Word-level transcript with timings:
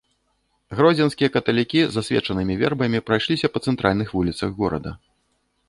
Гродзенскія 0.77 1.29
каталікі 1.35 1.79
з 1.85 1.95
асвечанымі 2.05 2.57
вербамі 2.63 3.03
прайшліся 3.11 3.47
па 3.53 3.63
цэнтральных 3.69 4.07
вуліцах 4.17 4.49
горада. 4.61 4.91